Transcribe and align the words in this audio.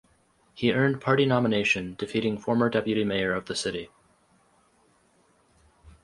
He 0.55 0.73
earned 0.73 0.99
party 0.99 1.27
nomination 1.27 1.93
defeating 1.93 2.39
former 2.39 2.71
deputy 2.71 3.03
mayor 3.03 3.35
of 3.35 3.45
the 3.45 3.55
city. 3.55 3.91